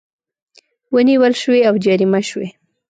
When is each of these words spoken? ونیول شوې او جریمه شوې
ونیول 0.95 1.33
شوې 1.41 1.59
او 1.69 1.73
جریمه 1.85 2.21
شوې 2.29 2.47